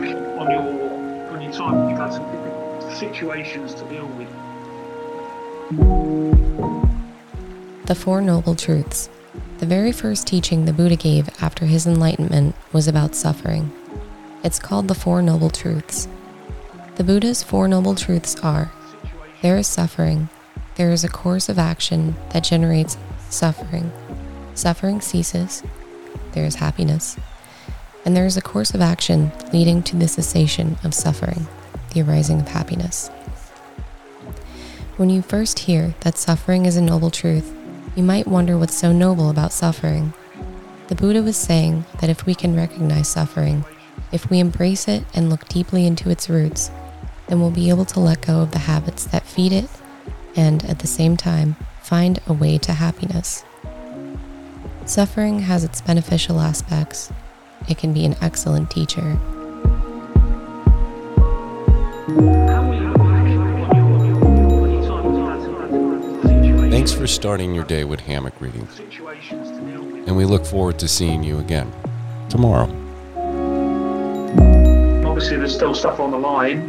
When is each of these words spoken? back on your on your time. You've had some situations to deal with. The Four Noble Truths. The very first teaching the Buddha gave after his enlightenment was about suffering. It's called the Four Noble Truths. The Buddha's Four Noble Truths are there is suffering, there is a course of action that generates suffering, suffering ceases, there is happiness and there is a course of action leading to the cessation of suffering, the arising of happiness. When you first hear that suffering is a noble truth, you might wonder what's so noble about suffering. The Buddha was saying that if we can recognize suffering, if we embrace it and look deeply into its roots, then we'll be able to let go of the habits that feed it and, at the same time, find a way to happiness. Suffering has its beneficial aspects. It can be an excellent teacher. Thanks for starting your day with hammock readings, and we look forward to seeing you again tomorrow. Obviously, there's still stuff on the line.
back 0.00 0.16
on 0.38 0.50
your 0.50 0.62
on 1.32 1.42
your 1.42 1.52
time. 1.52 1.88
You've 1.88 1.98
had 1.98 2.12
some 2.12 2.96
situations 2.96 3.74
to 3.74 3.84
deal 3.88 4.06
with. 4.06 4.28
The 7.86 7.94
Four 7.94 8.20
Noble 8.20 8.54
Truths. 8.54 9.08
The 9.58 9.66
very 9.66 9.92
first 9.92 10.26
teaching 10.26 10.64
the 10.64 10.72
Buddha 10.72 10.96
gave 10.96 11.28
after 11.40 11.66
his 11.66 11.86
enlightenment 11.86 12.54
was 12.72 12.88
about 12.88 13.14
suffering. 13.14 13.70
It's 14.42 14.58
called 14.58 14.88
the 14.88 14.94
Four 14.94 15.22
Noble 15.22 15.50
Truths. 15.50 16.08
The 16.96 17.04
Buddha's 17.04 17.42
Four 17.42 17.68
Noble 17.68 17.94
Truths 17.94 18.36
are 18.42 18.72
there 19.42 19.58
is 19.58 19.66
suffering, 19.66 20.30
there 20.76 20.90
is 20.90 21.04
a 21.04 21.08
course 21.08 21.50
of 21.50 21.58
action 21.58 22.16
that 22.30 22.44
generates 22.44 22.96
suffering, 23.28 23.92
suffering 24.54 25.02
ceases, 25.02 25.62
there 26.32 26.46
is 26.46 26.54
happiness 26.54 27.18
and 28.04 28.16
there 28.16 28.26
is 28.26 28.36
a 28.36 28.42
course 28.42 28.74
of 28.74 28.80
action 28.80 29.32
leading 29.52 29.82
to 29.84 29.96
the 29.96 30.08
cessation 30.08 30.76
of 30.84 30.94
suffering, 30.94 31.46
the 31.92 32.02
arising 32.02 32.40
of 32.40 32.48
happiness. 32.48 33.08
When 34.96 35.10
you 35.10 35.22
first 35.22 35.60
hear 35.60 35.94
that 36.00 36.18
suffering 36.18 36.66
is 36.66 36.76
a 36.76 36.82
noble 36.82 37.10
truth, 37.10 37.52
you 37.96 38.02
might 38.02 38.28
wonder 38.28 38.58
what's 38.58 38.76
so 38.76 38.92
noble 38.92 39.30
about 39.30 39.52
suffering. 39.52 40.12
The 40.88 40.94
Buddha 40.94 41.22
was 41.22 41.36
saying 41.36 41.84
that 42.00 42.10
if 42.10 42.26
we 42.26 42.34
can 42.34 42.54
recognize 42.54 43.08
suffering, 43.08 43.64
if 44.12 44.30
we 44.30 44.38
embrace 44.38 44.86
it 44.86 45.04
and 45.14 45.30
look 45.30 45.48
deeply 45.48 45.86
into 45.86 46.10
its 46.10 46.28
roots, 46.28 46.70
then 47.26 47.40
we'll 47.40 47.50
be 47.50 47.70
able 47.70 47.84
to 47.86 48.00
let 48.00 48.20
go 48.20 48.40
of 48.40 48.50
the 48.50 48.60
habits 48.60 49.04
that 49.06 49.26
feed 49.26 49.52
it 49.52 49.68
and, 50.36 50.64
at 50.66 50.80
the 50.80 50.86
same 50.86 51.16
time, 51.16 51.56
find 51.80 52.20
a 52.26 52.32
way 52.32 52.58
to 52.58 52.72
happiness. 52.72 53.44
Suffering 54.86 55.40
has 55.40 55.64
its 55.64 55.80
beneficial 55.80 56.40
aspects. 56.40 57.10
It 57.68 57.78
can 57.78 57.92
be 57.94 58.04
an 58.04 58.14
excellent 58.20 58.70
teacher. 58.70 59.18
Thanks 66.70 66.92
for 66.92 67.06
starting 67.06 67.54
your 67.54 67.64
day 67.64 67.84
with 67.84 68.00
hammock 68.00 68.38
readings, 68.40 68.78
and 68.78 70.14
we 70.14 70.26
look 70.26 70.44
forward 70.44 70.78
to 70.80 70.88
seeing 70.88 71.22
you 71.22 71.38
again 71.38 71.72
tomorrow. 72.28 72.68
Obviously, 75.06 75.38
there's 75.38 75.54
still 75.54 75.74
stuff 75.74 76.00
on 76.00 76.10
the 76.10 76.18
line. 76.18 76.68